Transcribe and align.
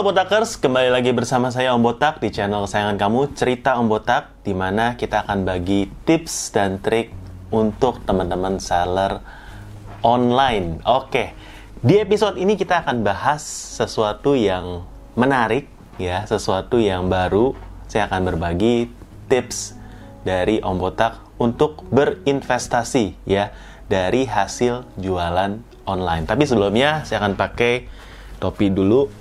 Halo 0.00 0.16
Botakers, 0.16 0.56
kembali 0.56 0.88
lagi 0.96 1.12
bersama 1.12 1.52
saya 1.52 1.76
Om 1.76 1.84
Botak 1.84 2.24
di 2.24 2.32
channel 2.32 2.64
kesayangan 2.64 2.96
kamu 2.96 3.36
Cerita 3.36 3.76
Om 3.76 3.84
Botak 3.92 4.32
di 4.40 4.56
mana 4.56 4.96
kita 4.96 5.28
akan 5.28 5.44
bagi 5.44 5.92
tips 6.08 6.56
dan 6.56 6.80
trik 6.80 7.12
untuk 7.52 8.00
teman-teman 8.08 8.56
seller 8.56 9.20
online. 10.00 10.80
Oke, 10.88 11.36
di 11.84 12.00
episode 12.00 12.40
ini 12.40 12.56
kita 12.56 12.80
akan 12.80 13.04
bahas 13.04 13.44
sesuatu 13.76 14.32
yang 14.32 14.88
menarik 15.20 15.68
ya, 16.00 16.24
sesuatu 16.24 16.80
yang 16.80 17.12
baru. 17.12 17.52
Saya 17.84 18.08
akan 18.08 18.24
berbagi 18.24 18.88
tips 19.28 19.76
dari 20.24 20.64
Om 20.64 20.80
Botak 20.80 21.20
untuk 21.36 21.84
berinvestasi 21.92 23.28
ya 23.28 23.52
dari 23.84 24.24
hasil 24.24 24.96
jualan 24.96 25.60
online. 25.84 26.24
Tapi 26.24 26.48
sebelumnya 26.48 27.04
saya 27.04 27.20
akan 27.20 27.36
pakai 27.36 28.00
topi 28.40 28.72
dulu 28.72 29.12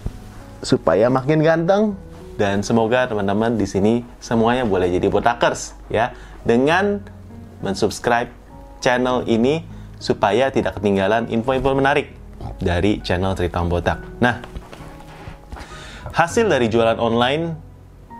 supaya 0.61 1.07
makin 1.07 1.39
ganteng 1.41 1.95
dan 2.39 2.63
semoga 2.63 3.07
teman-teman 3.07 3.59
di 3.59 3.67
sini 3.67 3.93
semuanya 4.23 4.63
boleh 4.63 4.87
jadi 4.87 5.11
botakers 5.11 5.75
ya 5.91 6.15
dengan 6.47 7.03
mensubscribe 7.59 8.31
channel 8.79 9.27
ini 9.27 9.63
supaya 9.99 10.47
tidak 10.47 10.79
ketinggalan 10.79 11.27
info-info 11.27 11.75
menarik 11.75 12.15
dari 12.59 13.03
channel 13.03 13.35
Cerita 13.35 13.59
Botak. 13.67 13.99
Nah, 14.23 14.39
hasil 16.15 16.47
dari 16.47 16.71
jualan 16.71 16.95
online 16.95 17.55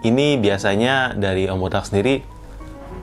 ini 0.04 0.36
biasanya 0.36 1.16
dari 1.16 1.48
Om 1.48 1.60
Botak 1.60 1.88
sendiri 1.88 2.20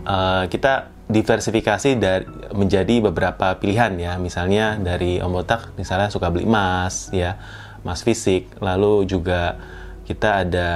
uh, 0.04 0.44
kita 0.48 0.92
diversifikasi 1.08 1.96
dari 1.96 2.24
menjadi 2.52 3.08
beberapa 3.08 3.56
pilihan 3.56 3.96
ya. 3.96 4.12
Misalnya 4.20 4.76
dari 4.76 5.16
Om 5.20 5.32
Botak 5.32 5.72
misalnya 5.80 6.12
suka 6.12 6.28
beli 6.28 6.44
emas 6.44 7.08
ya 7.16 7.40
emas 7.86 8.02
fisik 8.02 8.50
lalu 8.58 9.06
juga 9.06 9.54
kita 10.02 10.42
ada 10.42 10.70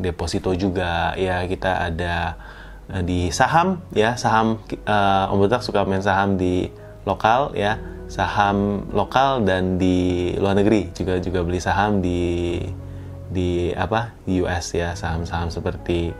deposito 0.00 0.52
juga 0.56 1.12
ya 1.20 1.44
kita 1.44 1.92
ada 1.92 2.40
uh, 2.88 3.04
di 3.04 3.28
saham 3.28 3.84
ya 3.92 4.16
saham 4.16 4.56
uh, 4.88 5.28
Om 5.28 5.44
Botak 5.44 5.60
suka 5.60 5.84
main 5.84 6.00
saham 6.00 6.40
di 6.40 6.72
lokal 7.04 7.52
ya 7.52 7.76
saham 8.08 8.88
lokal 8.96 9.44
dan 9.44 9.76
di 9.76 10.32
luar 10.40 10.56
negeri 10.56 10.88
juga 10.96 11.20
juga 11.20 11.44
beli 11.44 11.60
saham 11.60 12.00
di 12.00 12.56
di 13.28 13.72
apa 13.76 14.16
di 14.24 14.40
US 14.40 14.72
ya 14.72 14.96
saham-saham 14.96 15.52
seperti 15.52 16.16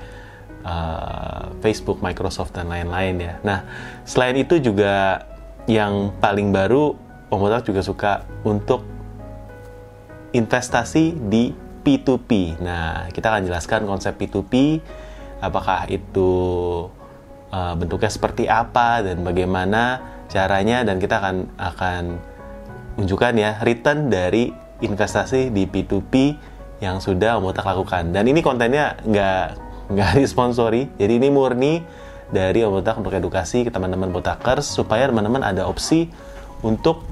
uh, 0.64 1.48
Facebook, 1.64 2.04
Microsoft 2.04 2.52
dan 2.52 2.68
lain-lain 2.68 3.16
ya. 3.16 3.34
Nah 3.40 3.64
selain 4.04 4.36
itu 4.36 4.60
juga 4.60 5.24
yang 5.64 6.12
paling 6.20 6.52
baru 6.52 6.96
Om 7.28 7.40
Botak 7.40 7.68
juga 7.68 7.80
suka 7.84 8.12
untuk 8.44 8.84
investasi 10.32 11.16
di 11.28 11.52
P2P. 11.82 12.60
Nah, 12.60 13.08
kita 13.08 13.32
akan 13.32 13.48
jelaskan 13.48 13.88
konsep 13.88 14.16
P2P, 14.20 14.82
apakah 15.40 15.88
itu 15.88 16.32
uh, 17.48 17.74
bentuknya 17.78 18.10
seperti 18.12 18.44
apa 18.44 19.00
dan 19.00 19.24
bagaimana 19.24 20.02
caranya 20.28 20.84
dan 20.84 21.00
kita 21.00 21.16
akan 21.16 21.36
akan 21.56 22.02
tunjukkan 23.00 23.32
ya 23.40 23.50
return 23.64 24.12
dari 24.12 24.52
investasi 24.84 25.48
di 25.48 25.64
P2P 25.64 26.12
yang 26.84 27.00
sudah 27.00 27.40
Om 27.40 27.50
Botak 27.50 27.64
lakukan. 27.64 28.12
Dan 28.12 28.28
ini 28.28 28.44
kontennya 28.44 29.00
nggak 29.02 29.46
nggak 29.94 30.12
disponsori, 30.22 30.92
jadi 31.00 31.16
ini 31.16 31.28
murni 31.32 31.80
dari 32.28 32.60
Om 32.62 32.82
Botak 32.82 33.00
untuk 33.00 33.16
edukasi 33.16 33.64
ke 33.64 33.70
teman-teman 33.72 34.12
botakers 34.12 34.68
supaya 34.68 35.08
teman-teman 35.08 35.40
ada 35.40 35.64
opsi 35.64 36.12
untuk 36.60 37.06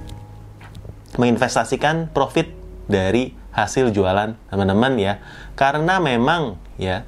menginvestasikan 1.16 2.12
profit 2.12 2.65
dari 2.86 3.34
hasil 3.52 3.90
jualan 3.90 4.34
teman-teman 4.50 4.92
ya. 4.98 5.18
Karena 5.58 5.98
memang 5.98 6.58
ya 6.80 7.06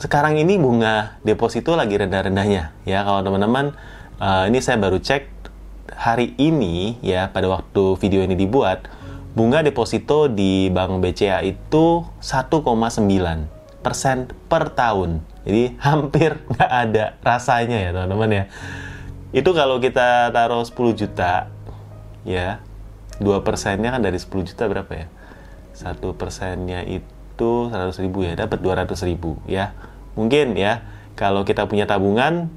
sekarang 0.00 0.40
ini 0.40 0.56
bunga 0.56 1.20
deposito 1.20 1.76
lagi 1.76 2.00
rendah-rendahnya 2.00 2.72
ya. 2.88 2.98
Kalau 3.04 3.20
teman-teman 3.20 3.76
uh, 4.16 4.44
ini 4.48 4.58
saya 4.64 4.80
baru 4.80 4.96
cek 4.96 5.28
hari 5.96 6.32
ini 6.40 6.96
ya 7.04 7.28
pada 7.28 7.50
waktu 7.50 7.98
video 8.00 8.24
ini 8.24 8.38
dibuat 8.38 8.88
bunga 9.36 9.60
deposito 9.60 10.26
di 10.26 10.72
Bank 10.72 10.98
BCA 11.04 11.44
itu 11.44 12.04
1,9 12.22 13.84
persen 13.84 14.28
per 14.48 14.72
tahun. 14.72 15.24
Jadi 15.44 15.76
hampir 15.86 16.40
nggak 16.48 16.70
ada 16.70 17.04
rasanya 17.24 17.78
ya 17.80 17.90
teman-teman 17.92 18.30
ya. 18.30 18.44
Itu 19.30 19.54
kalau 19.54 19.78
kita 19.78 20.34
taruh 20.34 20.64
10 20.64 20.74
juta 20.96 21.48
ya 22.26 22.60
dua 23.20 23.44
persennya 23.44 23.92
kan 23.92 24.00
dari 24.00 24.16
10 24.16 24.48
juta 24.48 24.64
berapa 24.66 24.92
ya? 24.96 25.06
Satu 25.76 26.16
persennya 26.16 26.82
itu 26.88 27.68
100 27.68 28.04
ribu 28.04 28.24
ya 28.24 28.34
dapat 28.34 28.58
200 28.64 28.90
ribu 29.06 29.38
ya. 29.44 29.76
Mungkin 30.16 30.56
ya 30.56 30.82
kalau 31.14 31.44
kita 31.44 31.68
punya 31.68 31.84
tabungan 31.84 32.48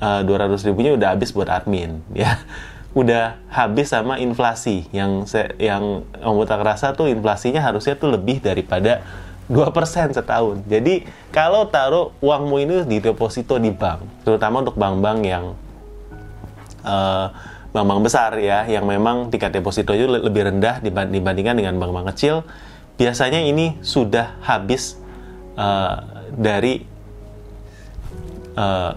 uh, 0.00 0.22
200 0.22 0.56
ribunya 0.70 0.94
udah 0.94 1.18
habis 1.18 1.34
buat 1.34 1.50
admin 1.50 2.00
ya. 2.14 2.38
Udah 2.90 3.38
habis 3.46 3.94
sama 3.94 4.18
inflasi. 4.18 4.90
Yang 4.90 5.30
saya, 5.30 5.54
yang 5.62 6.02
Om 6.26 6.42
rasa 6.42 6.90
tuh 6.90 7.06
inflasinya 7.06 7.62
harusnya 7.62 7.94
tuh 7.94 8.10
lebih 8.10 8.42
daripada 8.42 9.06
2% 9.46 10.10
setahun. 10.10 10.62
Jadi 10.66 11.06
kalau 11.34 11.66
taruh 11.70 12.10
uangmu 12.18 12.56
ini 12.62 12.76
di 12.90 12.98
deposito 12.98 13.62
di 13.62 13.70
bank, 13.74 14.26
terutama 14.26 14.66
untuk 14.66 14.74
bank-bank 14.74 15.18
yang 15.22 15.54
uh, 16.86 17.30
bank-bank 17.70 18.00
besar 18.02 18.34
ya 18.42 18.66
yang 18.66 18.82
memang 18.86 19.30
tingkat 19.30 19.54
deposito 19.54 19.94
itu 19.94 20.10
lebih 20.10 20.50
rendah 20.50 20.82
dibandingkan 20.82 21.54
dengan 21.54 21.78
bank-bank 21.78 22.10
kecil. 22.14 22.42
Biasanya 22.98 23.40
ini 23.40 23.78
sudah 23.80 24.36
habis 24.44 24.98
uh, 25.56 26.26
dari 26.34 26.84
uh, 28.58 28.92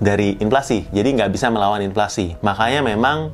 dari 0.00 0.36
inflasi. 0.40 0.88
Jadi 0.92 1.08
nggak 1.16 1.30
bisa 1.32 1.52
melawan 1.52 1.80
inflasi. 1.84 2.36
Makanya 2.40 2.80
memang 2.84 3.32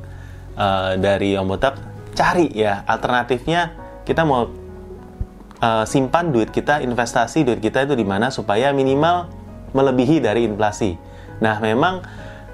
uh, 0.57 0.97
dari 0.99 1.35
Om 1.37 1.47
Botak 1.47 1.79
cari 2.15 2.51
ya 2.55 2.83
alternatifnya. 2.87 3.75
Kita 4.07 4.23
mau 4.23 4.47
uh, 5.61 5.85
simpan 5.85 6.31
duit 6.31 6.49
kita 6.49 6.79
investasi 6.83 7.43
duit 7.43 7.59
kita 7.59 7.83
itu 7.87 7.93
di 7.93 8.07
mana 8.07 8.31
supaya 8.31 8.71
minimal 8.71 9.29
melebihi 9.75 10.23
dari 10.23 10.47
inflasi. 10.47 10.95
Nah 11.43 11.59
memang 11.61 12.01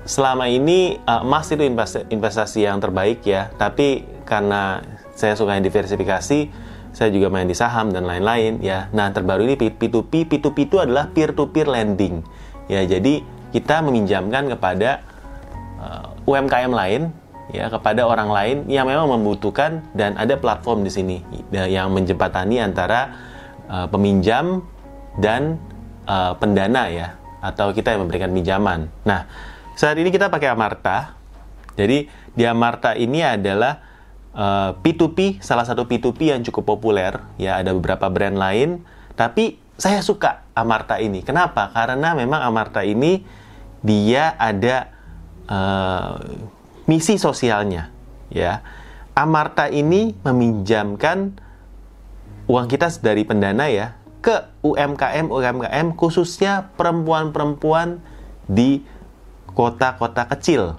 selama 0.03 0.51
ini 0.51 0.99
uh, 1.07 1.23
emas 1.23 1.51
itu 1.51 1.63
investasi 2.11 2.67
yang 2.67 2.79
terbaik 2.83 3.23
ya. 3.23 3.51
Tapi 3.55 4.03
karena 4.27 4.83
saya 5.13 5.37
suka 5.37 5.55
yang 5.55 5.65
diversifikasi 5.65 6.39
saya 6.93 7.09
juga 7.09 7.27
main 7.33 7.49
di 7.49 7.57
saham 7.57 7.89
dan 7.89 8.05
lain-lain 8.05 8.61
ya. 8.61 8.87
Nah 8.93 9.09
terbaru 9.09 9.49
ini 9.49 9.57
P2P 9.57 10.29
P2P 10.29 10.57
itu 10.69 10.77
adalah 10.77 11.09
peer 11.09 11.33
to 11.33 11.49
peer 11.49 11.65
lending 11.65 12.21
ya. 12.69 12.85
Jadi 12.85 13.25
kita 13.49 13.81
meminjamkan 13.81 14.49
kepada 14.53 15.01
uh, 15.81 16.13
UMKM 16.29 16.71
lain 16.71 17.01
ya 17.51 17.67
kepada 17.67 18.07
orang 18.07 18.29
lain 18.31 18.57
yang 18.71 18.87
memang 18.87 19.09
membutuhkan 19.09 19.83
dan 19.91 20.15
ada 20.15 20.39
platform 20.39 20.87
di 20.87 20.91
sini 20.93 21.17
ya, 21.51 21.67
yang 21.67 21.91
menjembatani 21.91 22.61
antara 22.61 23.13
uh, 23.67 23.89
peminjam 23.89 24.63
dan 25.19 25.57
uh, 26.07 26.37
pendana 26.37 26.87
ya 26.93 27.17
atau 27.43 27.75
kita 27.75 27.97
yang 27.97 28.07
memberikan 28.07 28.31
pinjaman. 28.31 28.87
Nah 29.03 29.27
saat 29.73 29.97
ini 29.97 30.09
kita 30.13 30.29
pakai 30.29 30.49
Amarta. 30.53 31.17
Jadi 31.73 32.05
di 32.37 32.43
Amarta 32.45 32.93
ini 32.93 33.25
adalah 33.25 33.81
uh, 34.33 34.41
eh, 34.41 34.71
P2P, 34.81 35.41
salah 35.41 35.65
satu 35.65 35.89
P2P 35.89 36.33
yang 36.33 36.41
cukup 36.45 36.77
populer. 36.77 37.17
Ya 37.41 37.57
ada 37.57 37.73
beberapa 37.73 38.09
brand 38.13 38.37
lain, 38.37 38.85
tapi 39.17 39.57
saya 39.77 40.05
suka 40.05 40.45
Amarta 40.53 41.01
ini. 41.01 41.25
Kenapa? 41.25 41.73
Karena 41.73 42.13
memang 42.13 42.45
Amarta 42.45 42.85
ini 42.85 43.25
dia 43.81 44.37
ada 44.37 44.93
uh, 45.49 46.21
misi 46.85 47.17
sosialnya. 47.17 47.89
Ya, 48.33 48.65
Amarta 49.13 49.69
ini 49.69 50.17
meminjamkan 50.25 51.37
uang 52.49 52.65
kita 52.69 52.89
dari 53.01 53.23
pendana 53.25 53.69
ya 53.69 53.97
ke 54.23 54.51
UMKM 54.63 55.27
UMKM 55.27 55.99
khususnya 55.99 56.71
perempuan-perempuan 56.79 57.99
di 58.47 58.83
kota-kota 59.53 60.27
kecil 60.29 60.77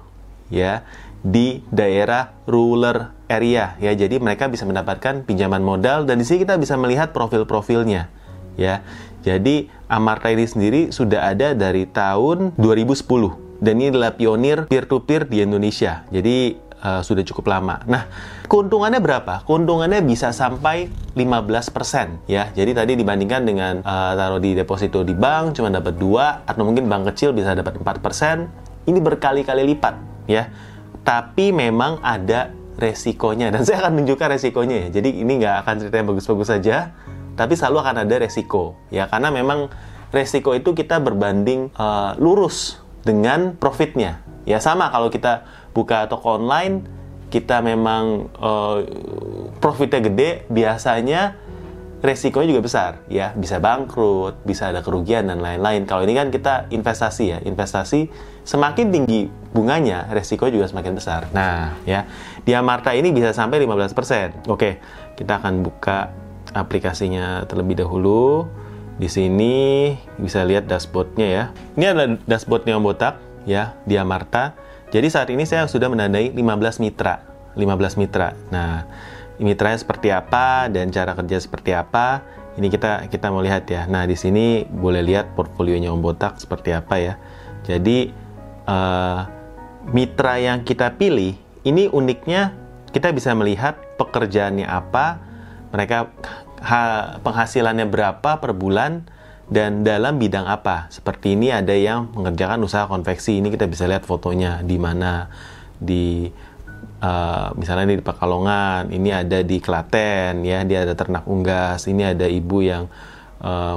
ya 0.53 0.85
di 1.25 1.65
daerah 1.73 2.37
rural 2.45 3.17
area 3.27 3.79
ya. 3.81 3.97
Jadi 3.97 4.21
mereka 4.21 4.47
bisa 4.53 4.69
mendapatkan 4.69 5.25
pinjaman 5.25 5.65
modal 5.65 6.05
dan 6.05 6.21
di 6.21 6.25
sini 6.29 6.45
kita 6.45 6.61
bisa 6.61 6.77
melihat 6.77 7.17
profil-profilnya 7.17 8.13
ya. 8.61 8.85
Jadi 9.25 9.73
Amarta 9.89 10.29
ini 10.29 10.45
sendiri 10.45 10.81
sudah 10.93 11.33
ada 11.33 11.57
dari 11.57 11.89
tahun 11.89 12.53
2010 12.61 13.65
dan 13.65 13.73
ini 13.81 13.89
adalah 13.89 14.13
pionir 14.13 14.69
peer 14.69 14.85
to 14.85 15.01
peer 15.01 15.25
di 15.25 15.41
Indonesia. 15.41 16.05
Jadi 16.13 16.61
uh, 16.85 17.01
sudah 17.01 17.25
cukup 17.25 17.49
lama. 17.49 17.81
Nah, 17.89 18.05
keuntungannya 18.45 19.01
berapa? 19.01 19.49
Keuntungannya 19.49 20.05
bisa 20.05 20.31
sampai 20.37 20.93
15% 21.17 22.29
ya. 22.29 22.53
Jadi 22.53 22.71
tadi 22.77 22.93
dibandingkan 23.01 23.43
dengan 23.49 23.75
uh, 23.81 24.13
taruh 24.13 24.43
di 24.43 24.53
deposito 24.53 25.01
di 25.01 25.17
bank 25.17 25.57
cuma 25.57 25.73
dapat 25.73 25.97
2 25.97 26.45
atau 26.45 26.63
mungkin 26.63 26.85
bank 26.85 27.15
kecil 27.15 27.33
bisa 27.33 27.57
dapat 27.57 27.81
4%, 27.81 28.64
ini 28.85 28.99
berkali-kali 29.01 29.63
lipat 29.75 29.95
ya. 30.29 30.49
Tapi 31.05 31.53
memang 31.53 32.01
ada 32.01 32.53
resikonya 32.81 33.53
dan 33.53 33.63
saya 33.67 33.85
akan 33.85 34.03
tunjukkan 34.03 34.29
resikonya 34.39 34.89
ya. 34.89 35.01
Jadi 35.01 35.21
ini 35.21 35.33
nggak 35.41 35.57
akan 35.65 35.75
cerita 35.85 35.97
yang 36.01 36.09
bagus-bagus 36.09 36.49
saja, 36.49 36.97
tapi 37.37 37.55
selalu 37.59 37.77
akan 37.85 37.97
ada 38.07 38.15
resiko 38.23 38.79
ya 38.95 39.11
karena 39.11 39.35
memang 39.35 39.69
resiko 40.15 40.55
itu 40.55 40.73
kita 40.73 41.03
berbanding 41.03 41.75
uh, 41.75 42.15
lurus 42.17 42.79
dengan 43.03 43.59
profitnya. 43.59 44.23
Ya 44.47 44.61
sama 44.61 44.89
kalau 44.93 45.09
kita 45.11 45.45
buka 45.75 46.07
toko 46.07 46.39
online, 46.39 46.87
kita 47.35 47.59
memang 47.65 48.31
uh, 48.39 48.85
profitnya 49.59 50.01
gede, 50.05 50.31
biasanya 50.47 51.35
resikonya 52.05 52.53
juga 52.53 52.63
besar 52.69 52.91
ya. 53.09 53.33
Bisa 53.33 53.57
bangkrut 53.57 54.45
bisa 54.45 54.69
ada 54.69 54.85
kerugian 54.85 55.33
dan 55.33 55.41
lain-lain. 55.41 55.89
Kalau 55.89 56.05
ini 56.05 56.13
kan 56.13 56.29
kita 56.29 56.69
investasi 56.69 57.25
ya. 57.33 57.39
Investasi 57.41 58.13
semakin 58.45 58.93
tinggi 58.93 59.33
bunganya 59.57 60.13
resiko 60.13 60.45
juga 60.53 60.69
semakin 60.69 60.93
besar. 60.93 61.33
Nah 61.33 61.73
ya. 61.89 62.05
Di 62.45 62.53
Amarta 62.53 62.93
ini 62.93 63.09
bisa 63.09 63.33
sampai 63.33 63.57
15% 63.65 64.53
oke 64.53 64.71
kita 65.17 65.41
akan 65.41 65.65
buka 65.65 66.13
aplikasinya 66.53 67.49
terlebih 67.49 67.81
dahulu. 67.81 68.45
Di 68.95 69.09
sini 69.09 69.91
bisa 70.21 70.45
lihat 70.45 70.69
dashboardnya 70.69 71.27
ya. 71.27 71.45
Ini 71.75 71.85
adalah 71.97 72.21
dashboardnya 72.29 72.77
Om 72.77 72.85
Botak 72.85 73.17
ya 73.49 73.75
di 73.89 73.97
Amarta. 73.97 74.53
Jadi 74.93 75.09
saat 75.11 75.33
ini 75.33 75.49
saya 75.49 75.67
sudah 75.67 75.91
menandai 75.91 76.31
15 76.31 76.85
mitra 76.85 77.35
15 77.57 78.01
mitra. 78.03 78.35
Nah 78.51 78.85
mitranya 79.43 79.79
seperti 79.79 80.15
apa 80.15 80.71
dan 80.71 80.91
cara 80.95 81.15
kerja 81.15 81.39
seperti 81.43 81.75
apa. 81.75 82.23
Ini 82.55 82.71
kita 82.71 83.11
kita 83.11 83.35
mau 83.35 83.43
lihat 83.43 83.67
ya. 83.67 83.87
Nah 83.91 84.07
di 84.07 84.15
sini 84.15 84.63
boleh 84.63 85.03
lihat 85.03 85.35
portfolionya 85.35 85.91
Om 85.91 86.01
Botak 86.03 86.39
seperti 86.39 86.71
apa 86.71 86.95
ya. 87.03 87.15
Jadi 87.67 88.15
uh, 88.69 89.21
mitra 89.91 90.39
yang 90.39 90.63
kita 90.63 90.95
pilih 90.95 91.35
ini 91.67 91.91
uniknya 91.91 92.55
kita 92.95 93.11
bisa 93.11 93.35
melihat 93.35 93.75
pekerjaannya 93.99 94.71
apa 94.71 95.19
mereka 95.75 96.15
ha, 96.63 96.81
penghasilannya 97.19 97.91
berapa 97.91 98.39
per 98.39 98.55
bulan 98.55 99.03
dan 99.51 99.83
dalam 99.85 100.17
bidang 100.17 100.47
apa. 100.47 100.89
Seperti 100.89 101.35
ini 101.35 101.51
ada 101.51 101.75
yang 101.75 102.09
mengerjakan 102.15 102.63
usaha 102.65 102.87
konveksi. 102.87 103.43
Ini 103.43 103.51
kita 103.51 103.67
bisa 103.69 103.85
lihat 103.91 104.07
fotonya 104.07 104.63
di 104.63 104.79
mana 104.79 105.29
di 105.77 106.31
uh, 107.05 107.53
misalnya 107.61 107.93
di 107.93 108.01
Pekalongan, 108.01 108.89
ini 108.89 109.13
ada 109.13 109.45
di 109.45 109.61
Klaten, 109.61 110.41
ya, 110.41 110.65
dia 110.65 110.89
ada 110.89 110.97
ternak 110.97 111.29
unggas, 111.29 111.85
ini 111.85 112.09
ada 112.09 112.25
ibu 112.25 112.65
yang 112.65 112.89
uh, 113.45 113.77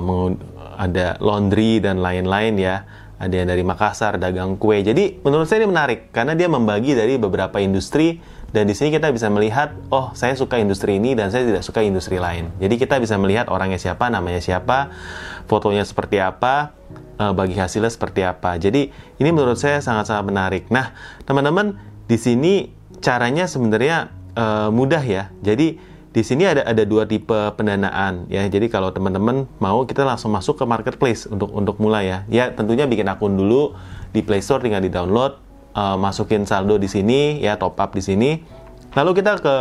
ada 0.79 1.19
laundry 1.19 1.83
dan 1.83 1.99
lain-lain 1.99 2.55
ya, 2.55 2.87
ada 3.19 3.33
yang 3.33 3.51
dari 3.51 3.67
Makassar 3.67 4.15
dagang 4.15 4.55
kue. 4.55 4.79
Jadi 4.79 5.19
menurut 5.27 5.49
saya 5.49 5.65
ini 5.65 5.73
menarik 5.73 6.15
karena 6.15 6.37
dia 6.37 6.47
membagi 6.47 6.95
dari 6.95 7.19
beberapa 7.19 7.59
industri 7.59 8.23
dan 8.47 8.63
di 8.63 8.71
sini 8.71 8.95
kita 8.95 9.11
bisa 9.11 9.27
melihat, 9.27 9.75
oh 9.91 10.15
saya 10.15 10.31
suka 10.39 10.55
industri 10.55 10.95
ini 10.95 11.19
dan 11.19 11.27
saya 11.33 11.43
tidak 11.43 11.67
suka 11.67 11.83
industri 11.83 12.15
lain. 12.15 12.55
Jadi 12.63 12.79
kita 12.79 12.95
bisa 12.95 13.19
melihat 13.19 13.51
orangnya 13.51 13.75
siapa, 13.75 14.07
namanya 14.07 14.39
siapa, 14.39 14.95
fotonya 15.51 15.83
seperti 15.83 16.23
apa, 16.23 16.71
uh, 17.19 17.35
bagi 17.35 17.59
hasilnya 17.59 17.91
seperti 17.91 18.23
apa. 18.23 18.55
Jadi 18.55 18.87
ini 19.19 19.29
menurut 19.35 19.59
saya 19.59 19.83
sangat-sangat 19.83 20.23
menarik. 20.23 20.63
Nah, 20.71 20.95
teman-teman 21.27 21.75
di 22.07 22.15
sini 22.15 22.76
caranya 22.99 23.45
sebenarnya 23.45 24.11
uh, 24.37 24.69
mudah 24.69 25.01
ya. 25.01 25.29
Jadi 25.41 25.97
di 26.07 26.25
sini 26.25 26.49
ada 26.49 26.65
ada 26.65 26.81
dua 26.81 27.05
tipe 27.05 27.35
pendanaan 27.53 28.25
ya. 28.31 28.41
Jadi 28.49 28.73
kalau 28.73 28.89
teman-teman 28.89 29.45
mau 29.61 29.85
kita 29.85 30.01
langsung 30.01 30.33
masuk 30.33 30.57
ke 30.57 30.65
marketplace 30.65 31.29
untuk 31.29 31.53
untuk 31.53 31.77
mulai 31.77 32.09
ya. 32.09 32.17
Ya 32.31 32.45
tentunya 32.49 32.89
bikin 32.89 33.05
akun 33.05 33.37
dulu 33.37 33.77
di 34.15 34.25
Play 34.25 34.41
Store 34.41 34.63
tinggal 34.63 34.81
di 34.81 34.89
download, 34.89 35.37
uh, 35.77 35.93
masukin 35.99 36.49
saldo 36.49 36.81
di 36.81 36.89
sini 36.89 37.37
ya, 37.43 37.59
top 37.61 37.77
up 37.77 37.93
di 37.93 38.01
sini. 38.01 38.41
Lalu 38.97 39.21
kita 39.21 39.37
ke 39.37 39.55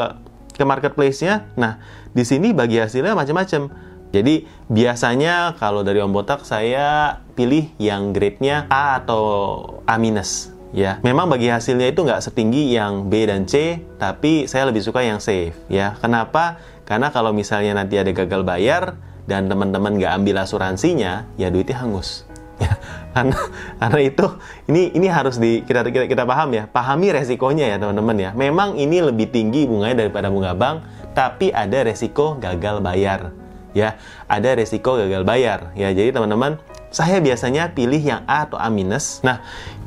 ke 0.56 0.64
marketplace-nya. 0.64 1.52
Nah, 1.60 1.76
di 2.16 2.24
sini 2.24 2.56
bagi 2.56 2.80
hasilnya 2.80 3.12
macam-macam. 3.12 3.68
Jadi 4.16 4.48
biasanya 4.72 5.60
kalau 5.60 5.84
dari 5.84 6.00
Om 6.00 6.14
Botak 6.14 6.48
saya 6.48 7.20
pilih 7.36 7.68
yang 7.76 8.16
grade-nya 8.16 8.64
A 8.72 9.04
atau 9.04 9.60
A 9.84 10.00
minus 10.00 10.55
ya. 10.74 10.98
Memang 11.02 11.30
bagi 11.30 11.52
hasilnya 11.52 11.92
itu 11.92 12.02
nggak 12.02 12.22
setinggi 12.22 12.74
yang 12.74 13.06
B 13.06 13.26
dan 13.28 13.44
C 13.44 13.82
tapi 14.00 14.48
saya 14.50 14.66
lebih 14.70 14.82
suka 14.82 15.04
yang 15.04 15.22
safe 15.22 15.54
ya. 15.70 15.94
Kenapa? 16.00 16.58
Karena 16.86 17.10
kalau 17.10 17.34
misalnya 17.34 17.74
nanti 17.74 17.98
ada 17.98 18.10
gagal 18.14 18.46
bayar 18.46 18.94
dan 19.26 19.50
teman-teman 19.50 19.98
nggak 19.98 20.12
ambil 20.22 20.42
asuransinya 20.42 21.26
ya 21.36 21.48
duitnya 21.50 21.82
hangus. 21.82 22.24
Ya 22.56 22.72
karena 23.12 23.36
karena 23.76 24.00
itu 24.00 24.26
ini 24.64 24.88
ini 24.96 25.12
harus 25.12 25.36
di 25.36 25.60
kita 25.60 25.84
kita, 25.92 26.08
kita 26.08 26.24
paham 26.24 26.56
ya. 26.56 26.64
Pahami 26.64 27.12
resikonya 27.12 27.68
ya 27.68 27.76
teman-teman 27.76 28.16
ya. 28.16 28.30
Memang 28.32 28.80
ini 28.80 29.04
lebih 29.04 29.28
tinggi 29.28 29.68
bunganya 29.68 30.08
daripada 30.08 30.32
bunga 30.32 30.56
bank 30.56 30.80
tapi 31.12 31.52
ada 31.52 31.84
resiko 31.84 32.40
gagal 32.40 32.80
bayar 32.80 33.36
ya. 33.76 34.00
Ada 34.24 34.56
resiko 34.56 34.96
gagal 34.96 35.28
bayar 35.28 35.76
ya. 35.76 35.92
Jadi 35.92 36.16
teman-teman 36.16 36.56
saya 36.88 37.20
biasanya 37.20 37.76
pilih 37.76 38.00
yang 38.00 38.24
A 38.24 38.48
atau 38.48 38.56
A 38.56 38.72
minus. 38.72 39.20
Nah, 39.20 39.44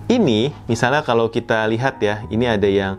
ini 0.10 0.50
misalnya 0.66 1.06
kalau 1.06 1.30
kita 1.30 1.70
lihat 1.70 2.02
ya, 2.02 2.26
ini 2.34 2.50
ada 2.50 2.66
yang 2.66 2.98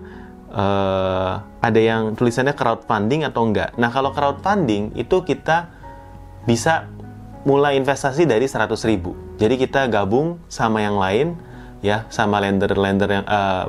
uh, 0.55 1.43
ada 1.59 1.81
yang 1.83 2.15
tulisannya 2.15 2.55
crowdfunding 2.55 3.27
atau 3.27 3.43
enggak. 3.51 3.75
Nah, 3.75 3.91
kalau 3.91 4.15
crowdfunding 4.15 4.95
itu 4.95 5.27
kita 5.27 5.75
bisa 6.47 6.87
mulai 7.43 7.75
investasi 7.77 8.25
dari 8.31 8.47
100 8.47 8.71
ribu. 8.87 9.19
Jadi 9.43 9.59
kita 9.59 9.91
gabung 9.91 10.39
sama 10.47 10.87
yang 10.87 10.97
lain 10.97 11.35
ya, 11.83 12.07
sama 12.15 12.39
lender-lender 12.39 13.09
yang 13.11 13.27
uh, 13.27 13.67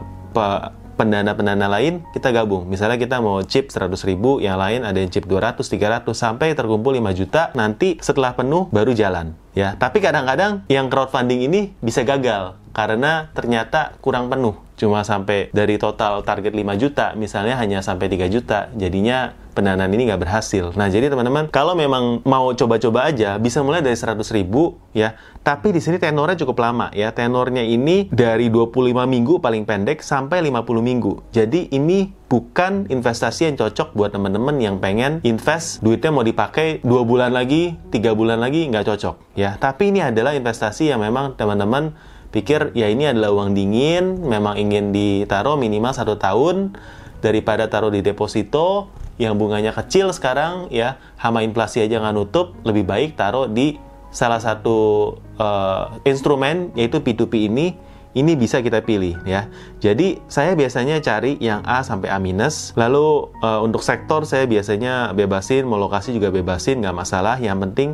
pendana-pendana 1.02 1.66
lain 1.66 2.06
kita 2.14 2.30
gabung. 2.30 2.70
Misalnya 2.70 3.02
kita 3.02 3.18
mau 3.26 3.42
chip 3.42 3.74
100 3.74 3.90
ribu, 4.06 4.38
yang 4.38 4.62
lain 4.62 4.86
ada 4.86 5.02
yang 5.02 5.10
chip 5.10 5.26
200, 5.26 5.66
300, 5.66 6.14
sampai 6.14 6.54
terkumpul 6.54 6.94
5 6.94 7.18
juta, 7.18 7.50
nanti 7.58 7.98
setelah 8.06 8.38
penuh 8.38 8.70
baru 8.70 8.94
jalan. 8.94 9.34
Ya, 9.58 9.74
tapi 9.82 9.98
kadang-kadang 9.98 10.62
yang 10.70 10.94
crowdfunding 10.94 11.42
ini 11.50 11.74
bisa 11.82 12.06
gagal 12.06 12.61
karena 12.72 13.30
ternyata 13.36 13.96
kurang 14.02 14.28
penuh. 14.32 14.56
Cuma 14.82 15.06
sampai 15.06 15.54
dari 15.54 15.78
total 15.78 16.26
target 16.26 16.58
5 16.58 16.74
juta, 16.82 17.14
misalnya 17.14 17.54
hanya 17.62 17.86
sampai 17.86 18.10
3 18.10 18.26
juta. 18.34 18.74
Jadinya 18.74 19.38
pendanaan 19.54 19.94
ini 19.94 20.10
nggak 20.10 20.26
berhasil. 20.26 20.74
Nah, 20.74 20.90
jadi 20.90 21.12
teman-teman, 21.14 21.54
kalau 21.54 21.78
memang 21.78 22.26
mau 22.26 22.50
coba-coba 22.56 23.12
aja, 23.12 23.38
bisa 23.38 23.62
mulai 23.62 23.86
dari 23.86 23.94
100 23.94 24.34
ribu 24.34 24.82
ya. 24.96 25.14
Tapi 25.46 25.70
di 25.70 25.82
sini 25.84 26.02
tenornya 26.02 26.34
cukup 26.34 26.58
lama 26.66 26.90
ya. 26.98 27.14
Tenornya 27.14 27.62
ini 27.62 28.10
dari 28.10 28.50
25 28.50 29.06
minggu 29.06 29.38
paling 29.38 29.70
pendek 29.70 30.02
sampai 30.02 30.42
50 30.42 30.82
minggu. 30.82 31.30
Jadi 31.30 31.70
ini 31.78 32.10
bukan 32.32 32.88
investasi 32.88 33.52
yang 33.52 33.60
cocok 33.60 33.92
buat 33.92 34.16
teman-teman 34.16 34.56
yang 34.64 34.80
pengen 34.80 35.20
invest 35.28 35.84
duitnya 35.84 36.16
mau 36.16 36.24
dipakai 36.24 36.80
dua 36.80 37.04
bulan 37.04 37.36
lagi, 37.36 37.76
tiga 37.92 38.16
bulan 38.16 38.40
lagi 38.40 38.72
nggak 38.72 38.88
cocok 38.88 39.36
ya. 39.36 39.60
Tapi 39.60 39.92
ini 39.92 40.00
adalah 40.00 40.32
investasi 40.32 40.96
yang 40.96 41.04
memang 41.04 41.36
teman-teman 41.36 41.92
pikir 42.32 42.72
ya 42.74 42.88
ini 42.88 43.12
adalah 43.12 43.36
uang 43.36 43.54
dingin, 43.54 44.24
memang 44.24 44.56
ingin 44.58 44.96
ditaruh 44.96 45.60
minimal 45.60 45.92
satu 45.92 46.16
tahun 46.16 46.74
daripada 47.22 47.70
taruh 47.70 47.94
di 47.94 48.02
deposito 48.02 48.90
yang 49.22 49.38
bunganya 49.38 49.70
kecil 49.76 50.10
sekarang 50.10 50.72
ya 50.74 50.98
hama 51.22 51.46
inflasi 51.46 51.86
aja 51.86 52.02
nggak 52.02 52.16
nutup 52.18 52.58
lebih 52.66 52.90
baik 52.90 53.14
taruh 53.14 53.46
di 53.46 53.78
salah 54.10 54.42
satu 54.42 55.14
uh, 55.38 56.02
instrumen 56.04 56.74
yaitu 56.74 57.00
P2P 57.00 57.52
ini 57.52 57.78
ini 58.12 58.36
bisa 58.36 58.60
kita 58.60 58.84
pilih 58.84 59.16
ya. 59.24 59.48
Jadi 59.80 60.20
saya 60.28 60.52
biasanya 60.52 61.00
cari 61.00 61.40
yang 61.40 61.64
A 61.64 61.80
sampai 61.80 62.12
A 62.12 62.20
minus. 62.20 62.76
Lalu 62.76 63.32
uh, 63.40 63.64
untuk 63.64 63.80
sektor 63.88 64.28
saya 64.28 64.44
biasanya 64.44 65.16
bebasin, 65.16 65.64
mau 65.64 65.80
lokasi 65.80 66.12
juga 66.12 66.28
bebasin, 66.28 66.84
nggak 66.84 66.92
masalah. 66.96 67.40
Yang 67.40 67.58
penting 67.64 67.90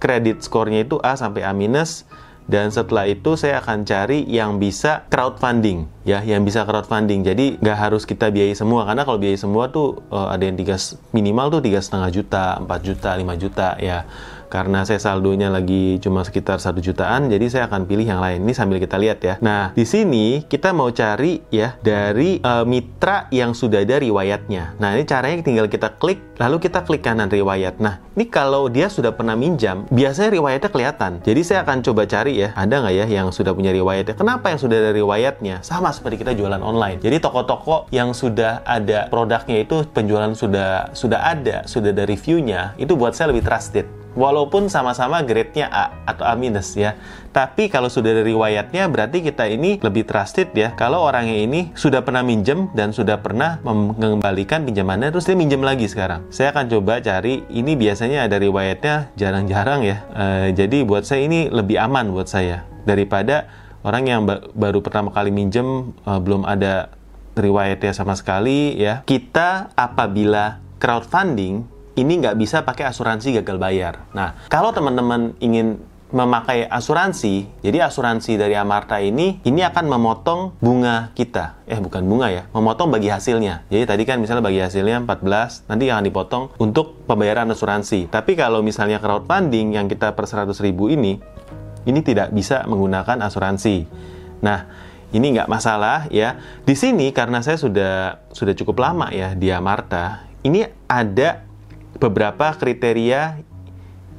kredit 0.00 0.40
skornya 0.40 0.88
itu 0.88 0.96
A 1.04 1.20
sampai 1.20 1.44
A 1.44 1.52
minus 1.52 2.08
dan 2.48 2.72
setelah 2.72 3.04
itu 3.04 3.36
saya 3.36 3.60
akan 3.60 3.84
cari 3.84 4.24
yang 4.24 4.56
bisa 4.56 5.04
crowdfunding 5.12 5.97
ya 6.08 6.24
yang 6.24 6.40
bisa 6.48 6.64
crowdfunding. 6.64 7.20
Jadi 7.20 7.60
nggak 7.60 7.76
harus 7.76 8.08
kita 8.08 8.32
biayai 8.32 8.56
semua. 8.56 8.88
Karena 8.88 9.04
kalau 9.04 9.20
biayai 9.20 9.36
semua 9.36 9.68
tuh 9.68 10.00
uh, 10.08 10.32
ada 10.32 10.48
yang 10.48 10.56
tiga 10.56 10.80
minimal 11.12 11.52
tuh 11.52 11.60
tiga 11.60 11.84
setengah 11.84 12.08
juta 12.08 12.56
4 12.64 12.88
juta 12.88 13.10
5 13.12 13.42
juta 13.44 13.68
ya. 13.76 14.08
Karena 14.48 14.80
saya 14.88 14.96
saldonya 14.96 15.52
lagi 15.52 16.00
cuma 16.00 16.24
sekitar 16.24 16.56
satu 16.56 16.80
jutaan 16.80 17.28
jadi 17.28 17.46
saya 17.52 17.64
akan 17.68 17.84
pilih 17.84 18.08
yang 18.08 18.24
lain. 18.24 18.48
Ini 18.48 18.56
sambil 18.56 18.80
kita 18.80 18.96
lihat 18.96 19.20
ya. 19.20 19.36
Nah 19.44 19.76
di 19.76 19.84
sini 19.84 20.42
kita 20.48 20.72
mau 20.72 20.88
cari 20.88 21.44
ya 21.52 21.76
dari 21.84 22.40
uh, 22.40 22.64
mitra 22.64 23.28
yang 23.28 23.52
sudah 23.52 23.84
ada 23.84 24.00
riwayatnya. 24.00 24.80
Nah 24.80 24.96
ini 24.96 25.04
caranya 25.04 25.44
tinggal 25.44 25.68
kita 25.68 26.00
klik 26.00 26.24
lalu 26.40 26.64
kita 26.64 26.80
klik 26.88 27.04
kanan 27.04 27.28
riwayat. 27.28 27.76
Nah 27.76 28.00
ini 28.16 28.24
kalau 28.32 28.72
dia 28.72 28.88
sudah 28.88 29.12
pernah 29.12 29.36
minjam 29.36 29.84
biasanya 29.92 30.40
riwayatnya 30.40 30.70
kelihatan. 30.72 31.12
Jadi 31.20 31.40
saya 31.44 31.68
akan 31.68 31.84
coba 31.84 32.08
cari 32.08 32.40
ya. 32.40 32.56
Ada 32.56 32.74
nggak 32.80 32.94
ya 32.96 33.06
yang 33.20 33.28
sudah 33.28 33.52
punya 33.52 33.70
riwayatnya? 33.76 34.16
Kenapa 34.16 34.48
yang 34.48 34.58
sudah 34.58 34.80
ada 34.80 34.96
riwayatnya? 34.96 35.60
Sama 35.60 35.92
seperti 35.98 36.22
kita 36.22 36.38
jualan 36.38 36.62
online 36.62 37.02
jadi 37.02 37.18
toko-toko 37.18 37.90
yang 37.90 38.14
sudah 38.14 38.62
ada 38.62 39.10
produknya 39.10 39.66
itu 39.66 39.82
penjualan 39.90 40.30
sudah 40.38 40.94
sudah 40.94 41.34
ada 41.34 41.66
sudah 41.66 41.90
ada 41.90 42.06
reviewnya 42.06 42.78
itu 42.78 42.94
buat 42.94 43.18
saya 43.18 43.34
lebih 43.34 43.42
trusted 43.42 43.98
walaupun 44.18 44.66
sama-sama 44.66 45.22
grade-nya 45.22 45.70
A 45.70 45.94
atau 46.02 46.26
A 46.26 46.34
minus 46.34 46.74
ya. 46.74 46.98
Tapi 47.30 47.70
kalau 47.70 47.86
sudah 47.86 48.10
dari 48.10 48.34
riwayatnya 48.34 48.90
berarti 48.90 49.22
kita 49.22 49.46
ini 49.46 49.78
lebih 49.78 50.02
trusted 50.10 50.50
ya. 50.58 50.74
Kalau 50.74 51.06
orangnya 51.06 51.38
ini 51.38 51.70
sudah 51.78 52.02
pernah 52.02 52.26
minjem 52.26 52.74
dan 52.74 52.90
sudah 52.90 53.22
pernah 53.22 53.62
mengembalikan 53.62 54.66
pinjamannya 54.66 55.14
terus 55.14 55.30
dia 55.30 55.38
minjem 55.38 55.62
lagi 55.62 55.86
sekarang. 55.86 56.26
Saya 56.34 56.50
akan 56.50 56.66
coba 56.66 56.98
cari 56.98 57.46
ini 57.54 57.78
biasanya 57.78 58.26
ada 58.26 58.42
riwayatnya 58.42 59.14
jarang-jarang 59.14 59.86
ya. 59.86 59.96
E, 60.10 60.24
jadi 60.58 60.82
buat 60.82 61.06
saya 61.06 61.30
ini 61.30 61.46
lebih 61.46 61.78
aman 61.78 62.10
buat 62.10 62.26
saya 62.26 62.66
daripada 62.82 63.46
orang 63.88 64.04
yang 64.04 64.20
ba 64.28 64.44
baru 64.52 64.84
pertama 64.84 65.08
kali 65.08 65.32
minjem 65.32 65.96
e, 66.04 66.10
belum 66.20 66.44
ada 66.44 66.92
riwayatnya 67.32 67.96
sama 67.96 68.12
sekali 68.12 68.76
ya. 68.76 69.00
Kita 69.08 69.72
apabila 69.72 70.60
crowdfunding 70.76 71.64
ini 71.96 72.12
nggak 72.20 72.36
bisa 72.38 72.62
pakai 72.62 72.86
asuransi 72.86 73.40
gagal 73.42 73.56
bayar. 73.58 74.06
Nah, 74.14 74.36
kalau 74.46 74.70
teman-teman 74.70 75.34
ingin 75.42 75.82
memakai 76.08 76.64
asuransi, 76.64 77.44
jadi 77.60 77.84
asuransi 77.84 78.40
dari 78.40 78.56
Amarta 78.56 78.96
ini, 78.96 79.44
ini 79.44 79.60
akan 79.60 79.84
memotong 79.92 80.40
bunga 80.56 81.12
kita. 81.12 81.60
Eh, 81.68 81.76
bukan 81.76 82.00
bunga 82.08 82.32
ya, 82.32 82.42
memotong 82.56 82.88
bagi 82.88 83.12
hasilnya. 83.12 83.68
Jadi 83.68 83.84
tadi 83.84 84.02
kan 84.08 84.16
misalnya 84.16 84.40
bagi 84.40 84.64
hasilnya 84.64 85.04
14, 85.04 85.68
nanti 85.68 85.92
akan 85.92 86.04
dipotong 86.08 86.44
untuk 86.56 87.04
pembayaran 87.04 87.52
asuransi. 87.52 88.08
Tapi 88.08 88.40
kalau 88.40 88.64
misalnya 88.64 89.02
crowdfunding 89.04 89.76
yang 89.76 89.84
kita 89.84 90.16
per 90.16 90.24
100 90.24 90.56
ribu 90.64 90.88
ini, 90.88 91.20
ini 91.88 92.04
tidak 92.04 92.28
bisa 92.36 92.68
menggunakan 92.68 93.24
asuransi. 93.24 93.88
Nah, 94.44 94.68
ini 95.08 95.32
nggak 95.32 95.48
masalah 95.48 96.04
ya. 96.12 96.36
Di 96.68 96.76
sini 96.76 97.08
karena 97.16 97.40
saya 97.40 97.56
sudah 97.56 98.20
sudah 98.28 98.52
cukup 98.52 98.84
lama 98.84 99.08
ya 99.08 99.32
di 99.32 99.48
Amarta, 99.48 100.28
ini 100.44 100.68
ada 100.84 101.48
beberapa 101.96 102.52
kriteria 102.52 103.40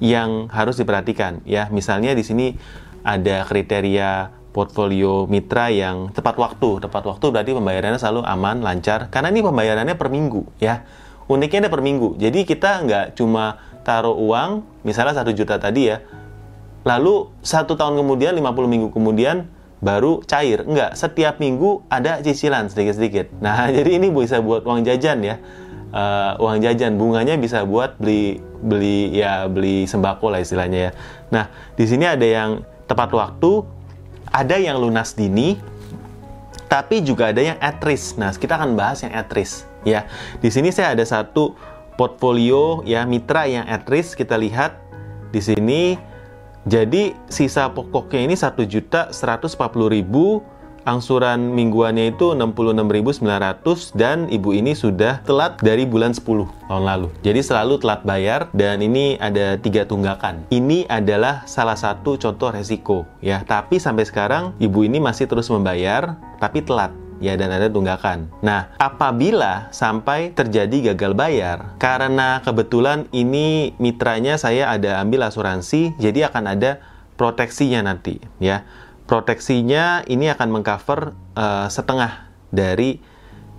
yang 0.02 0.50
harus 0.50 0.82
diperhatikan 0.82 1.46
ya. 1.46 1.70
Misalnya 1.70 2.18
di 2.18 2.26
sini 2.26 2.58
ada 3.06 3.46
kriteria 3.46 4.34
portfolio 4.50 5.30
mitra 5.30 5.70
yang 5.70 6.10
tepat 6.10 6.36
waktu. 6.42 6.90
Tepat 6.90 7.04
waktu 7.06 7.26
berarti 7.30 7.52
pembayarannya 7.54 8.02
selalu 8.02 8.26
aman, 8.26 8.66
lancar. 8.66 9.14
Karena 9.14 9.30
ini 9.30 9.46
pembayarannya 9.46 9.94
per 9.94 10.10
minggu 10.10 10.58
ya. 10.58 10.84
Uniknya 11.30 11.70
ada 11.70 11.72
per 11.72 11.86
minggu. 11.86 12.18
Jadi 12.18 12.42
kita 12.42 12.82
nggak 12.82 13.06
cuma 13.14 13.62
taruh 13.86 14.18
uang, 14.18 14.66
misalnya 14.82 15.22
satu 15.22 15.30
juta 15.30 15.62
tadi 15.62 15.94
ya. 15.94 16.02
Lalu 16.88 17.32
satu 17.44 17.76
tahun 17.76 18.00
kemudian, 18.00 18.36
50 18.36 18.68
minggu 18.70 18.88
kemudian 18.94 19.48
baru 19.80 20.24
cair. 20.24 20.64
Enggak, 20.64 20.96
setiap 20.96 21.40
minggu 21.40 21.84
ada 21.92 22.20
cicilan 22.24 22.68
sedikit-sedikit. 22.72 23.32
Nah, 23.40 23.68
jadi 23.76 24.00
ini 24.00 24.12
bisa 24.12 24.40
buat 24.40 24.64
uang 24.64 24.84
jajan 24.88 25.20
ya 25.24 25.38
uh, 25.94 26.38
uang 26.42 26.62
jajan 26.62 26.96
bunganya 26.98 27.36
bisa 27.38 27.66
buat 27.66 27.98
beli 27.98 28.42
beli 28.60 29.14
ya 29.16 29.48
beli 29.50 29.88
sembako 29.88 30.34
lah 30.34 30.40
istilahnya 30.44 30.80
ya. 30.90 30.92
Nah 31.34 31.46
di 31.76 31.86
sini 31.88 32.06
ada 32.06 32.26
yang 32.26 32.62
tepat 32.90 33.14
waktu, 33.14 33.64
ada 34.30 34.56
yang 34.58 34.82
lunas 34.82 35.14
dini, 35.14 35.58
tapi 36.68 37.02
juga 37.06 37.32
ada 37.32 37.42
yang 37.42 37.58
at 37.62 37.80
risk. 37.82 38.18
Nah 38.20 38.34
kita 38.34 38.58
akan 38.60 38.76
bahas 38.76 39.02
yang 39.06 39.14
at 39.14 39.30
risk 39.32 39.66
ya. 39.86 40.06
Di 40.42 40.50
sini 40.52 40.74
saya 40.74 40.94
ada 40.98 41.06
satu 41.06 41.56
portfolio 41.96 42.82
ya 42.88 43.04
mitra 43.04 43.48
yang 43.48 43.68
at 43.68 43.86
risk 43.88 44.20
kita 44.20 44.36
lihat 44.38 44.76
di 45.34 45.42
sini. 45.42 46.09
Jadi 46.68 47.16
sisa 47.32 47.72
pokoknya 47.72 48.22
ini 48.28 48.36
satu 48.36 48.68
juta 48.68 49.13
seratus 49.16 49.56
ribu 49.88 50.44
angsuran 50.88 51.54
mingguannya 51.54 52.16
itu 52.16 52.34
66.900 52.34 53.94
dan 53.94 54.25
ibu 54.32 54.56
ini 54.56 54.74
sudah 54.74 55.22
telat 55.28 55.60
dari 55.60 55.84
bulan 55.84 56.16
10 56.16 56.48
tahun 56.66 56.84
lalu. 56.84 57.08
Jadi 57.22 57.39
selalu 57.44 57.78
telat 57.82 58.01
bayar 58.01 58.50
dan 58.56 58.82
ini 58.82 59.20
ada 59.22 59.60
tiga 59.60 59.84
tunggakan. 59.84 60.48
Ini 60.50 60.88
adalah 60.88 61.44
salah 61.46 61.75
satu 61.75 62.16
contoh 62.16 62.50
resiko 62.50 63.06
ya. 63.20 63.44
Tapi 63.44 63.78
sampai 63.78 64.08
sekarang 64.08 64.56
ibu 64.58 64.82
ini 64.82 64.98
masih 64.98 65.30
terus 65.30 65.51
membayar 65.51 66.16
tapi 66.39 66.63
telat 66.63 66.89
ya 67.20 67.36
dan 67.36 67.52
ada 67.52 67.68
tunggakan. 67.68 68.32
Nah, 68.42 68.74
apabila 68.80 69.68
sampai 69.76 70.32
terjadi 70.32 70.92
gagal 70.92 71.14
bayar 71.16 71.78
karena 71.78 72.40
kebetulan 72.44 73.06
ini 73.12 73.76
mitranya 73.78 74.40
saya 74.40 74.72
ada 74.72 75.04
ambil 75.04 75.28
asuransi, 75.28 75.96
jadi 76.00 76.32
akan 76.32 76.56
ada 76.58 76.80
proteksinya 77.20 77.84
nanti 77.84 78.24
ya 78.40 78.64
proteksinya 79.10 80.06
ini 80.06 80.30
akan 80.30 80.54
mengcover 80.54 81.18
uh, 81.34 81.66
setengah 81.66 82.30
dari 82.54 83.02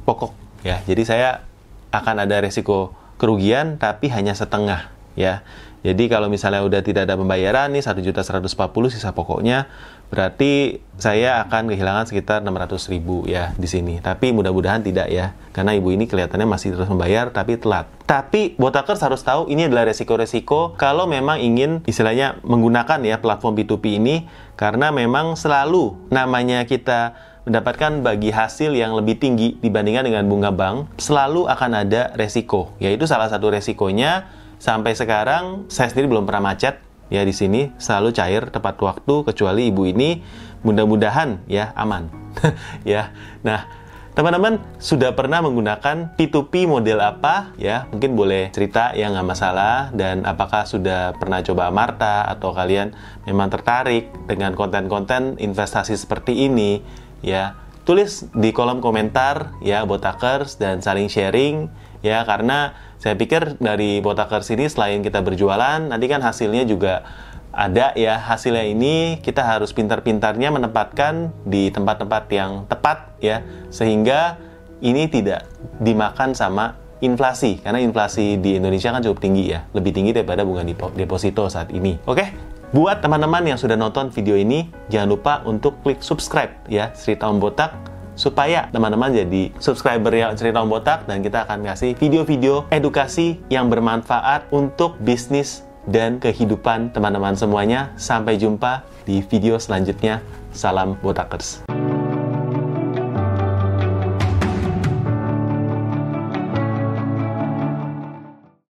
pokok 0.07 0.31
ya. 0.63 0.79
Jadi 0.87 1.03
saya 1.03 1.43
akan 1.91 2.23
ada 2.23 2.39
resiko 2.39 2.95
kerugian 3.19 3.75
tapi 3.83 4.07
hanya 4.15 4.39
setengah 4.39 4.95
ya. 5.19 5.43
Jadi 5.81 6.13
kalau 6.13 6.29
misalnya 6.29 6.61
udah 6.61 6.85
tidak 6.85 7.09
ada 7.09 7.17
pembayaran 7.17 7.73
nih 7.73 7.81
juta 8.05 8.21
1.140 8.21 8.53
sisa 8.93 9.17
pokoknya 9.17 9.65
berarti 10.11 10.83
saya 10.99 11.41
akan 11.47 11.71
kehilangan 11.71 12.05
sekitar 12.11 12.43
600 12.43 12.93
ribu 12.93 13.25
ya 13.25 13.55
di 13.57 13.65
sini. 13.71 14.03
Tapi 14.03 14.35
mudah-mudahan 14.35 14.83
tidak 14.83 15.09
ya, 15.09 15.33
karena 15.55 15.73
ibu 15.79 15.89
ini 15.95 16.05
kelihatannya 16.11 16.51
masih 16.51 16.75
terus 16.75 16.91
membayar 16.91 17.31
tapi 17.33 17.57
telat. 17.57 17.89
Tapi 18.05 18.59
botakers 18.59 19.01
harus 19.01 19.23
tahu 19.23 19.47
ini 19.49 19.71
adalah 19.71 19.87
resiko-resiko 19.87 20.75
kalau 20.75 21.07
memang 21.07 21.39
ingin 21.39 21.81
istilahnya 21.87 22.43
menggunakan 22.43 23.01
ya 23.07 23.23
platform 23.23 23.55
B2B 23.63 24.03
ini 24.03 24.27
karena 24.59 24.91
memang 24.91 25.39
selalu 25.39 25.95
namanya 26.11 26.67
kita 26.67 27.15
mendapatkan 27.49 28.05
bagi 28.05 28.29
hasil 28.35 28.77
yang 28.77 28.93
lebih 28.93 29.17
tinggi 29.17 29.57
dibandingkan 29.65 30.05
dengan 30.05 30.29
bunga 30.29 30.53
bank, 30.53 31.01
selalu 31.01 31.49
akan 31.49 31.87
ada 31.87 32.13
resiko. 32.19 32.75
Yaitu 32.83 33.09
salah 33.09 33.33
satu 33.33 33.49
resikonya 33.49 34.29
Sampai 34.61 34.93
sekarang 34.93 35.73
saya 35.73 35.89
sendiri 35.89 36.13
belum 36.13 36.29
pernah 36.29 36.53
macet. 36.53 36.85
Ya 37.11 37.27
di 37.27 37.35
sini 37.35 37.75
selalu 37.81 38.15
cair 38.15 38.53
tepat 38.53 38.77
waktu 38.79 39.25
kecuali 39.25 39.73
ibu 39.73 39.89
ini. 39.89 40.21
Mudah-mudahan 40.63 41.43
ya 41.49 41.73
aman. 41.75 42.13
Ya. 42.87 43.11
Nah, 43.43 43.67
teman-teman 44.15 44.63
sudah 44.79 45.17
pernah 45.17 45.43
menggunakan 45.43 46.15
P2P 46.15 46.69
model 46.69 47.01
apa? 47.01 47.57
Ya? 47.57 47.89
Mungkin 47.91 48.15
boleh 48.15 48.53
cerita 48.55 48.93
ya 48.93 49.09
nggak 49.11 49.27
masalah. 49.27 49.91
Dan 49.97 50.29
apakah 50.29 50.69
sudah 50.69 51.17
pernah 51.17 51.41
coba 51.41 51.73
Marta 51.73 52.29
atau 52.29 52.53
kalian 52.53 52.93
memang 53.25 53.49
tertarik 53.49 54.13
dengan 54.29 54.53
konten-konten 54.55 55.41
investasi 55.41 55.97
seperti 55.97 56.47
ini? 56.47 56.85
Ya? 57.25 57.57
Tulis 57.89 58.29
di 58.37 58.53
kolom 58.53 58.85
komentar 58.85 59.57
ya 59.65 59.83
botakers. 59.89 60.61
Dan 60.61 60.85
saling 60.85 61.09
sharing 61.11 61.67
ya 62.01 62.25
karena 62.25 62.75
saya 63.01 63.17
pikir 63.17 63.57
dari 63.57 64.05
Botakers 64.05 64.53
ini 64.53 64.69
selain 64.69 65.01
kita 65.01 65.25
berjualan, 65.25 65.81
nanti 65.81 66.05
kan 66.05 66.21
hasilnya 66.21 66.69
juga 66.69 67.01
ada 67.49 67.97
ya. 67.97 68.21
Hasilnya 68.21 68.69
ini 68.69 69.19
kita 69.25 69.41
harus 69.41 69.73
pintar-pintarnya 69.73 70.53
menempatkan 70.53 71.33
di 71.49 71.73
tempat-tempat 71.73 72.25
yang 72.29 72.69
tepat 72.69 73.17
ya 73.25 73.41
sehingga 73.73 74.37
ini 74.85 75.09
tidak 75.09 75.49
dimakan 75.81 76.37
sama 76.37 76.77
inflasi 77.01 77.65
karena 77.65 77.81
inflasi 77.81 78.37
di 78.37 78.61
Indonesia 78.61 78.93
kan 78.93 79.01
cukup 79.01 79.25
tinggi 79.25 79.57
ya 79.57 79.65
lebih 79.73 79.97
tinggi 79.97 80.13
daripada 80.13 80.45
bunga 80.45 80.65
deposito 80.93 81.49
saat 81.49 81.73
ini. 81.73 81.97
Oke 82.05 82.51
buat 82.71 83.03
teman-teman 83.03 83.43
yang 83.43 83.59
sudah 83.59 83.75
nonton 83.75 84.15
video 84.15 84.39
ini 84.39 84.71
jangan 84.87 85.09
lupa 85.11 85.33
untuk 85.43 85.83
klik 85.83 85.99
subscribe 86.07 86.55
ya 86.71 86.95
Cerita 86.95 87.27
Om 87.27 87.43
Botak 87.43 87.75
supaya 88.21 88.69
teman-teman 88.69 89.17
jadi 89.17 89.49
subscriber 89.57 90.13
yang 90.13 90.37
cerita 90.37 90.61
Om 90.61 90.69
Botak 90.69 91.09
dan 91.09 91.25
kita 91.25 91.49
akan 91.49 91.65
kasih 91.73 91.97
video-video 91.97 92.69
edukasi 92.69 93.41
yang 93.49 93.73
bermanfaat 93.73 94.53
untuk 94.53 95.01
bisnis 95.01 95.65
dan 95.89 96.21
kehidupan 96.21 96.93
teman-teman 96.93 97.33
semuanya. 97.33 97.97
Sampai 97.97 98.37
jumpa 98.37 98.85
di 99.09 99.25
video 99.25 99.57
selanjutnya. 99.57 100.21
Salam 100.53 101.01
Botakers. 101.01 101.80